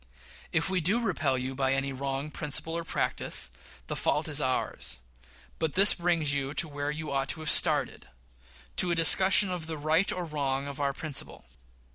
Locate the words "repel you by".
0.99-1.73